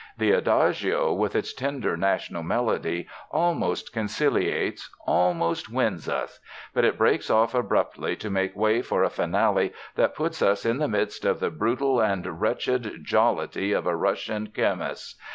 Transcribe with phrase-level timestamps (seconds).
[0.17, 6.39] "The Adagio, with its tender national melody, almost conciliates, almost wins us.
[6.73, 10.79] But it breaks off abruptly to make way for a finale that puts us in
[10.79, 15.13] the midst of the brutal and wretched jollity of a Russian kermess.